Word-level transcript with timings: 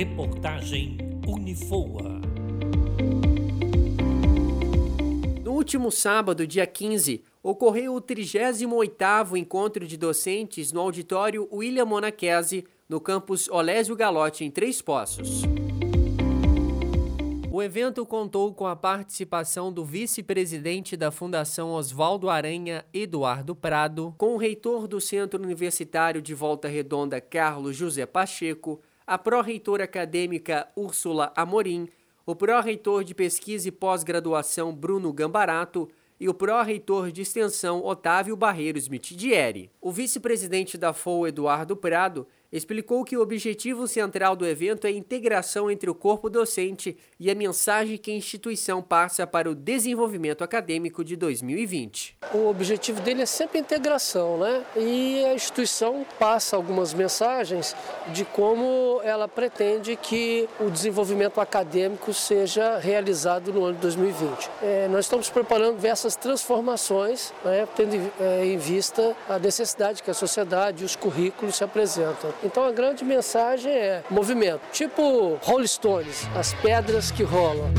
Reportagem 0.00 0.96
Unifoa. 1.28 2.22
No 5.44 5.52
último 5.52 5.90
sábado, 5.90 6.46
dia 6.46 6.66
15, 6.66 7.22
ocorreu 7.42 7.94
o 7.94 8.00
38º 8.00 9.36
Encontro 9.36 9.86
de 9.86 9.98
Docentes 9.98 10.72
no 10.72 10.80
auditório 10.80 11.46
William 11.52 11.84
Monachese, 11.84 12.64
no 12.88 12.98
campus 12.98 13.46
Olésio 13.50 13.94
Galote, 13.94 14.42
em 14.42 14.50
Três 14.50 14.80
Poços. 14.80 15.42
O 17.52 17.62
evento 17.62 18.06
contou 18.06 18.54
com 18.54 18.66
a 18.66 18.74
participação 18.74 19.70
do 19.70 19.84
vice-presidente 19.84 20.96
da 20.96 21.10
Fundação 21.10 21.72
Oswaldo 21.72 22.30
Aranha, 22.30 22.86
Eduardo 22.90 23.54
Prado, 23.54 24.14
com 24.16 24.32
o 24.32 24.38
reitor 24.38 24.88
do 24.88 24.98
Centro 24.98 25.42
Universitário 25.42 26.22
de 26.22 26.32
Volta 26.32 26.68
Redonda, 26.68 27.20
Carlos 27.20 27.76
José 27.76 28.06
Pacheco, 28.06 28.80
a 29.10 29.18
pró-reitora 29.18 29.82
acadêmica 29.82 30.68
Úrsula 30.76 31.32
Amorim, 31.34 31.88
o 32.24 32.36
pró-reitor 32.36 33.02
de 33.02 33.12
pesquisa 33.12 33.66
e 33.66 33.72
pós-graduação 33.72 34.72
Bruno 34.72 35.12
Gambarato 35.12 35.90
e 36.20 36.28
o 36.28 36.32
pró-reitor 36.32 37.10
de 37.10 37.22
extensão 37.22 37.84
Otávio 37.84 38.36
Barreiros 38.36 38.88
Mitidieri. 38.88 39.68
O 39.80 39.90
vice-presidente 39.90 40.78
da 40.78 40.92
FOU, 40.92 41.26
Eduardo 41.26 41.76
Prado, 41.76 42.24
explicou 42.52 43.04
que 43.04 43.16
o 43.16 43.22
objetivo 43.22 43.86
central 43.86 44.34
do 44.34 44.46
evento 44.46 44.86
é 44.86 44.90
a 44.90 44.92
integração 44.92 45.70
entre 45.70 45.88
o 45.88 45.94
corpo 45.94 46.28
docente 46.28 46.96
e 47.18 47.30
a 47.30 47.34
mensagem 47.34 47.96
que 47.96 48.10
a 48.10 48.14
instituição 48.14 48.82
passa 48.82 49.26
para 49.26 49.50
o 49.50 49.54
desenvolvimento 49.54 50.42
acadêmico 50.42 51.04
de 51.04 51.16
2020. 51.16 52.16
O 52.34 52.48
objetivo 52.48 53.00
dele 53.00 53.22
é 53.22 53.26
sempre 53.26 53.58
a 53.58 53.60
integração, 53.60 54.38
né? 54.38 54.64
E 54.76 55.24
a 55.24 55.34
instituição 55.34 56.04
passa 56.18 56.56
algumas 56.56 56.92
mensagens 56.92 57.74
de 58.12 58.24
como 58.24 59.00
ela 59.04 59.28
pretende 59.28 59.96
que 59.96 60.48
o 60.58 60.70
desenvolvimento 60.70 61.40
acadêmico 61.40 62.12
seja 62.12 62.78
realizado 62.78 63.52
no 63.52 63.64
ano 63.64 63.74
de 63.74 63.82
2020. 63.82 64.50
É, 64.62 64.88
nós 64.88 65.04
estamos 65.04 65.30
preparando 65.30 65.76
diversas 65.76 66.16
transformações, 66.16 67.32
né, 67.44 67.66
tendo 67.76 67.94
é, 68.20 68.44
em 68.44 68.58
vista 68.58 69.16
a 69.28 69.38
necessidade 69.38 70.02
que 70.02 70.10
a 70.10 70.14
sociedade 70.14 70.82
e 70.82 70.86
os 70.86 70.96
currículos 70.96 71.56
se 71.56 71.64
apresentam. 71.64 72.32
Então 72.42 72.64
a 72.64 72.72
grande 72.72 73.04
mensagem 73.04 73.70
é 73.70 74.02
movimento, 74.08 74.62
tipo 74.72 75.38
Rolling 75.42 75.66
Stones, 75.66 76.26
as 76.34 76.54
pedras 76.54 77.10
que 77.10 77.22
rolam. 77.22 77.70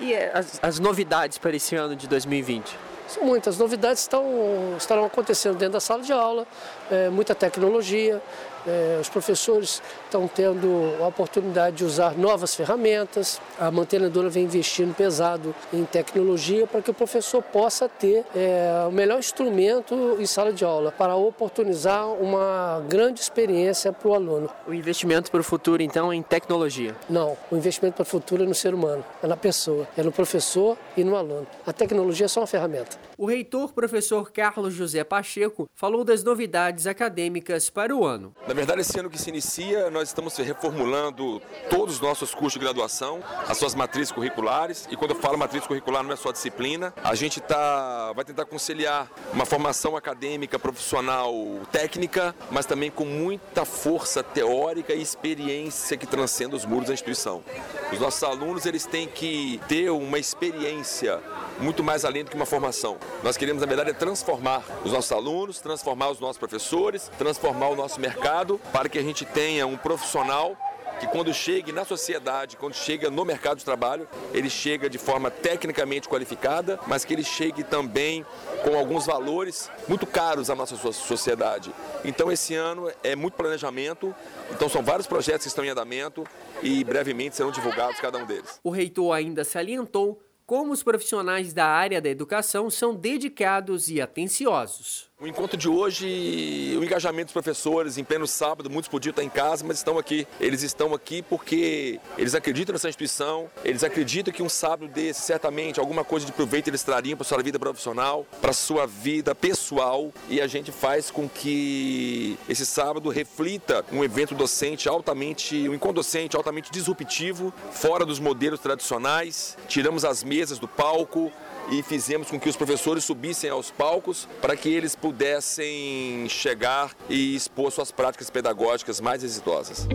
E 0.00 0.14
as, 0.32 0.58
as 0.62 0.78
novidades 0.78 1.36
para 1.36 1.54
esse 1.54 1.76
ano 1.76 1.94
de 1.94 2.08
2020? 2.08 2.78
São 3.06 3.24
muitas 3.24 3.58
novidades 3.58 4.00
estão 4.00 4.74
estarão 4.78 5.04
acontecendo 5.04 5.58
dentro 5.58 5.74
da 5.74 5.80
sala 5.80 6.02
de 6.02 6.12
aula, 6.12 6.46
é, 6.90 7.10
muita 7.10 7.34
tecnologia, 7.34 8.22
é, 8.66 8.98
os 9.00 9.08
professores 9.08 9.82
estão 10.04 10.28
tendo 10.28 10.94
a 11.00 11.06
oportunidade 11.06 11.76
de 11.76 11.84
usar 11.84 12.16
novas 12.16 12.54
ferramentas, 12.54 13.40
a 13.58 13.70
mantenedora 13.70 14.28
vem 14.28 14.44
investindo 14.44 14.94
pesado 14.94 15.54
em 15.72 15.84
tecnologia 15.84 16.66
para 16.66 16.82
que 16.82 16.90
o 16.90 16.94
professor 16.94 17.42
possa 17.42 17.88
ter 17.88 18.24
é, 18.34 18.84
o 18.88 18.92
melhor 18.92 19.18
instrumento 19.18 20.16
em 20.18 20.26
sala 20.26 20.52
de 20.52 20.64
aula, 20.64 20.92
para 20.92 21.14
oportunizar 21.16 22.06
uma 22.08 22.82
grande 22.88 23.20
experiência 23.20 23.92
para 23.92 24.08
o 24.08 24.14
aluno. 24.14 24.50
O 24.66 24.74
investimento 24.74 25.30
para 25.30 25.40
o 25.40 25.44
futuro, 25.44 25.82
então, 25.82 26.12
é 26.12 26.16
em 26.16 26.22
tecnologia? 26.22 26.94
Não, 27.08 27.36
o 27.50 27.56
investimento 27.56 27.96
para 27.96 28.02
o 28.02 28.06
futuro 28.06 28.42
é 28.44 28.46
no 28.46 28.54
ser 28.54 28.74
humano, 28.74 29.04
é 29.22 29.26
na 29.26 29.36
pessoa, 29.36 29.86
é 29.96 30.02
no 30.02 30.12
professor 30.12 30.76
e 30.96 31.04
no 31.04 31.16
aluno. 31.16 31.46
A 31.66 31.72
tecnologia 31.72 32.26
é 32.26 32.28
só 32.28 32.40
uma 32.40 32.46
ferramenta. 32.46 32.96
O 33.22 33.26
reitor, 33.26 33.72
professor 33.72 34.32
Carlos 34.32 34.74
José 34.74 35.04
Pacheco, 35.04 35.70
falou 35.76 36.02
das 36.02 36.24
novidades 36.24 36.88
acadêmicas 36.88 37.70
para 37.70 37.94
o 37.94 38.04
ano. 38.04 38.34
Na 38.48 38.52
verdade, 38.52 38.80
esse 38.80 38.98
ano 38.98 39.08
que 39.08 39.16
se 39.16 39.30
inicia, 39.30 39.88
nós 39.92 40.08
estamos 40.08 40.36
reformulando 40.38 41.40
todos 41.70 41.94
os 41.94 42.00
nossos 42.00 42.34
cursos 42.34 42.54
de 42.54 42.58
graduação, 42.58 43.22
as 43.46 43.56
suas 43.56 43.76
matrizes 43.76 44.10
curriculares. 44.10 44.88
E 44.90 44.96
quando 44.96 45.12
eu 45.12 45.20
falo 45.20 45.38
matriz 45.38 45.64
curricular, 45.64 46.02
não 46.02 46.10
é 46.10 46.16
só 46.16 46.32
disciplina. 46.32 46.92
A 47.04 47.14
gente 47.14 47.40
tá, 47.40 48.12
vai 48.12 48.24
tentar 48.24 48.44
conciliar 48.44 49.08
uma 49.32 49.46
formação 49.46 49.96
acadêmica, 49.96 50.58
profissional, 50.58 51.32
técnica, 51.70 52.34
mas 52.50 52.66
também 52.66 52.90
com 52.90 53.04
muita 53.04 53.64
força 53.64 54.20
teórica 54.24 54.92
e 54.92 55.00
experiência 55.00 55.96
que 55.96 56.08
transcenda 56.08 56.56
os 56.56 56.64
muros 56.64 56.88
da 56.88 56.94
instituição. 56.94 57.44
Os 57.92 58.00
nossos 58.00 58.22
alunos 58.22 58.64
eles 58.64 58.86
têm 58.86 59.06
que 59.06 59.60
ter 59.68 59.90
uma 59.90 60.18
experiência 60.18 61.20
muito 61.60 61.84
mais 61.84 62.06
além 62.06 62.24
do 62.24 62.30
que 62.30 62.36
uma 62.36 62.46
formação. 62.46 62.96
Nós 63.22 63.36
queremos, 63.36 63.60
na 63.60 63.66
verdade, 63.66 63.92
transformar 63.92 64.64
os 64.82 64.92
nossos 64.92 65.12
alunos, 65.12 65.60
transformar 65.60 66.08
os 66.08 66.18
nossos 66.18 66.38
professores, 66.38 67.10
transformar 67.18 67.68
o 67.68 67.76
nosso 67.76 68.00
mercado 68.00 68.58
para 68.72 68.88
que 68.88 68.98
a 68.98 69.02
gente 69.02 69.26
tenha 69.26 69.66
um 69.66 69.76
profissional 69.76 70.56
que 71.02 71.08
quando 71.08 71.34
chegue 71.34 71.72
na 71.72 71.84
sociedade, 71.84 72.56
quando 72.56 72.74
chega 72.74 73.10
no 73.10 73.24
mercado 73.24 73.58
de 73.58 73.64
trabalho, 73.64 74.06
ele 74.32 74.48
chega 74.48 74.88
de 74.88 74.98
forma 74.98 75.32
tecnicamente 75.32 76.08
qualificada, 76.08 76.78
mas 76.86 77.04
que 77.04 77.12
ele 77.12 77.24
chegue 77.24 77.64
também 77.64 78.24
com 78.62 78.76
alguns 78.76 79.04
valores 79.04 79.68
muito 79.88 80.06
caros 80.06 80.48
à 80.48 80.54
nossa 80.54 80.76
sociedade. 80.76 81.74
Então 82.04 82.30
esse 82.30 82.54
ano 82.54 82.88
é 83.02 83.16
muito 83.16 83.34
planejamento, 83.34 84.14
então 84.52 84.68
são 84.68 84.80
vários 84.80 85.08
projetos 85.08 85.42
que 85.42 85.48
estão 85.48 85.64
em 85.64 85.70
andamento 85.70 86.24
e 86.62 86.84
brevemente 86.84 87.34
serão 87.34 87.50
divulgados 87.50 87.98
cada 87.98 88.18
um 88.18 88.24
deles. 88.24 88.60
O 88.62 88.70
reitor 88.70 89.12
ainda 89.12 89.42
salientou 89.42 90.22
como 90.46 90.72
os 90.72 90.84
profissionais 90.84 91.52
da 91.52 91.66
área 91.66 92.00
da 92.00 92.10
educação 92.10 92.70
são 92.70 92.94
dedicados 92.94 93.88
e 93.88 94.00
atenciosos. 94.00 95.10
O 95.22 95.26
encontro 95.28 95.56
de 95.56 95.68
hoje, 95.68 96.76
o 96.76 96.82
engajamento 96.82 97.26
dos 97.26 97.32
professores 97.32 97.96
em 97.96 98.02
pleno 98.02 98.26
sábado, 98.26 98.68
muitos 98.68 98.88
podiam 98.88 99.10
estar 99.10 99.22
em 99.22 99.28
casa, 99.28 99.64
mas 99.64 99.76
estão 99.76 99.96
aqui. 99.96 100.26
Eles 100.40 100.64
estão 100.64 100.92
aqui 100.92 101.22
porque 101.22 102.00
eles 102.18 102.34
acreditam 102.34 102.72
nessa 102.72 102.88
instituição, 102.88 103.48
eles 103.64 103.84
acreditam 103.84 104.34
que 104.34 104.42
um 104.42 104.48
sábado 104.48 104.88
desse, 104.88 105.20
certamente, 105.20 105.78
alguma 105.78 106.02
coisa 106.02 106.26
de 106.26 106.32
proveito 106.32 106.66
eles 106.66 106.82
trariam 106.82 107.16
para 107.16 107.24
sua 107.24 107.40
vida 107.40 107.56
profissional, 107.56 108.26
para 108.40 108.52
sua 108.52 108.84
vida 108.84 109.32
pessoal, 109.32 110.12
e 110.28 110.40
a 110.40 110.48
gente 110.48 110.72
faz 110.72 111.08
com 111.08 111.28
que 111.28 112.36
esse 112.48 112.66
sábado 112.66 113.08
reflita 113.08 113.84
um 113.92 114.02
evento 114.02 114.34
docente 114.34 114.88
altamente, 114.88 115.68
um 115.68 115.74
encontro 115.74 116.02
docente 116.02 116.36
altamente 116.36 116.72
disruptivo, 116.72 117.54
fora 117.70 118.04
dos 118.04 118.18
modelos 118.18 118.58
tradicionais. 118.58 119.56
Tiramos 119.68 120.04
as 120.04 120.24
mesas 120.24 120.58
do 120.58 120.66
palco, 120.66 121.30
e 121.70 121.82
fizemos 121.82 122.30
com 122.30 122.38
que 122.38 122.48
os 122.48 122.56
professores 122.56 123.04
subissem 123.04 123.50
aos 123.50 123.70
palcos 123.70 124.28
para 124.40 124.56
que 124.56 124.68
eles 124.68 124.94
pudessem 124.94 126.28
chegar 126.28 126.94
e 127.08 127.34
expor 127.34 127.70
suas 127.70 127.90
práticas 127.90 128.30
pedagógicas 128.30 129.00
mais 129.00 129.22
exitosas. 129.22 129.86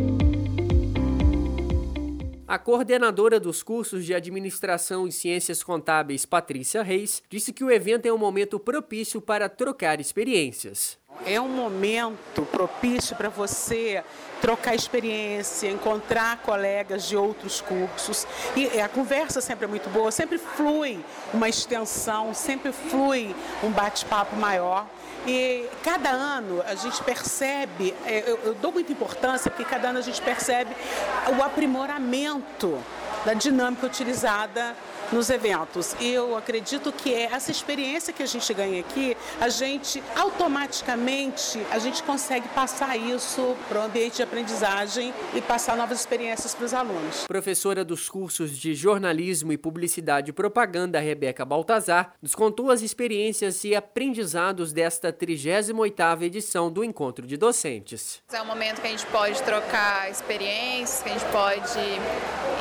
A 2.47 2.57
coordenadora 2.57 3.41
dos 3.41 3.61
cursos 3.61 4.05
de 4.05 4.13
Administração 4.13 5.05
e 5.05 5.11
Ciências 5.11 5.61
Contábeis, 5.61 6.25
Patrícia 6.25 6.81
Reis, 6.81 7.21
disse 7.29 7.51
que 7.51 7.61
o 7.61 7.69
evento 7.69 8.05
é 8.05 8.13
um 8.13 8.17
momento 8.17 8.57
propício 8.57 9.19
para 9.19 9.49
trocar 9.49 9.99
experiências. 9.99 10.97
É 11.25 11.39
um 11.41 11.47
momento 11.47 12.43
propício 12.51 13.15
para 13.15 13.29
você 13.29 14.03
trocar 14.41 14.75
experiência, 14.75 15.69
encontrar 15.69 16.37
colegas 16.37 17.07
de 17.07 17.17
outros 17.17 17.61
cursos. 17.61 18.27
E 18.55 18.79
a 18.79 18.87
conversa 18.87 19.41
sempre 19.41 19.65
é 19.65 19.67
muito 19.67 19.89
boa, 19.89 20.11
sempre 20.11 20.37
flui 20.37 21.03
uma 21.33 21.49
extensão, 21.49 22.33
sempre 22.33 22.71
flui 22.71 23.35
um 23.63 23.69
bate-papo 23.69 24.35
maior. 24.35 24.85
E 25.25 25.67
cada 25.83 26.09
ano 26.09 26.63
a 26.65 26.75
gente 26.75 27.03
percebe, 27.03 27.93
é, 28.05 28.23
eu, 28.25 28.39
eu 28.45 28.53
dou 28.53 28.71
muita 28.71 28.91
importância, 28.91 29.51
porque 29.51 29.65
cada 29.65 29.89
ano 29.89 29.99
a 29.99 30.01
gente 30.01 30.21
percebe 30.21 30.73
o 31.37 31.43
aprimoramento 31.43 32.81
da 33.25 33.33
dinâmica 33.33 33.85
utilizada 33.85 34.73
nos 35.11 35.29
eventos. 35.29 35.95
E 35.99 36.11
eu 36.11 36.35
acredito 36.35 36.91
que 36.91 37.13
é 37.13 37.23
essa 37.23 37.51
experiência 37.51 38.13
que 38.13 38.23
a 38.23 38.25
gente 38.25 38.53
ganha 38.53 38.79
aqui, 38.79 39.15
a 39.39 39.49
gente 39.49 40.03
automaticamente 40.15 41.59
a 41.71 41.79
gente 41.79 42.03
consegue 42.03 42.47
passar 42.49 42.97
isso 42.97 43.55
para 43.67 43.79
o 43.79 43.83
ambiente 43.83 44.17
de 44.17 44.23
aprendizagem 44.23 45.13
e 45.33 45.41
passar 45.41 45.75
novas 45.77 45.99
experiências 45.99 46.53
para 46.53 46.65
os 46.65 46.73
alunos. 46.73 47.25
Professora 47.27 47.83
dos 47.83 48.09
cursos 48.09 48.57
de 48.57 48.73
jornalismo 48.73 49.51
e 49.51 49.57
publicidade 49.57 50.29
e 50.29 50.33
propaganda, 50.33 50.99
Rebeca 50.99 51.45
Baltazar, 51.45 52.13
nos 52.21 52.35
contou 52.35 52.71
as 52.71 52.81
experiências 52.81 53.63
e 53.63 53.75
aprendizados 53.75 54.73
desta 54.73 55.11
38ª 55.11 56.21
edição 56.23 56.71
do 56.71 56.83
Encontro 56.83 57.25
de 57.25 57.37
Docentes. 57.37 58.21
É 58.31 58.41
um 58.41 58.45
momento 58.45 58.81
que 58.81 58.87
a 58.87 58.89
gente 58.89 59.05
pode 59.07 59.41
trocar 59.43 60.09
experiências, 60.09 61.01
que 61.01 61.09
a 61.09 61.13
gente 61.13 61.31
pode 61.31 61.79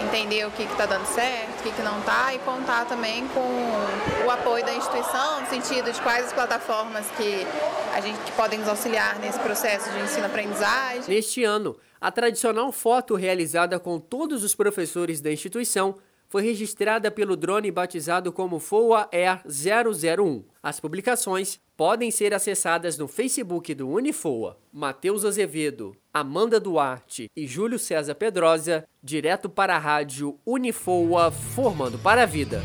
entender 0.04 0.46
o 0.46 0.50
que 0.50 0.62
está 0.62 0.86
dando 0.86 1.06
certo, 1.06 1.60
o 1.60 1.62
que, 1.62 1.72
que 1.72 1.82
não 1.82 1.98
está 2.00 2.34
e 2.36 2.38
contar 2.40 2.84
também 2.86 3.26
com 3.28 4.26
o 4.26 4.30
apoio 4.30 4.64
da 4.64 4.74
instituição, 4.74 5.40
no 5.40 5.46
sentido 5.46 5.90
de 5.90 6.00
quais 6.02 6.26
as 6.26 6.32
plataformas 6.32 7.06
que 7.16 7.46
a 7.94 8.00
gente 8.00 8.18
que 8.20 8.32
podem 8.32 8.58
nos 8.58 8.68
auxiliar 8.68 9.18
nesse 9.18 9.38
processo 9.38 9.90
de 9.90 9.98
ensino-aprendizagem. 10.00 11.04
Neste 11.08 11.42
ano, 11.44 11.76
a 12.00 12.10
tradicional 12.10 12.70
foto 12.70 13.14
realizada 13.14 13.80
com 13.80 13.98
todos 13.98 14.44
os 14.44 14.54
professores 14.54 15.20
da 15.20 15.32
instituição 15.32 15.96
foi 16.28 16.42
registrada 16.42 17.10
pelo 17.10 17.36
drone 17.36 17.70
batizado 17.70 18.30
como 18.32 18.58
FOA 18.58 19.08
Air 19.12 19.40
001. 19.46 20.44
As 20.62 20.78
publicações 20.78 21.58
podem 21.76 22.10
ser 22.10 22.32
acessadas 22.32 22.96
no 22.96 23.06
Facebook 23.06 23.74
do 23.74 23.88
Unifoa. 23.88 24.58
Matheus 24.72 25.24
Azevedo, 25.24 25.94
Amanda 26.12 26.58
Duarte 26.58 27.30
e 27.36 27.46
Júlio 27.46 27.78
César 27.78 28.14
Pedrosa, 28.14 28.84
direto 29.02 29.48
para 29.48 29.76
a 29.76 29.78
rádio 29.78 30.38
Unifoa, 30.44 31.30
formando 31.30 31.98
para 31.98 32.22
a 32.22 32.26
vida. 32.26 32.62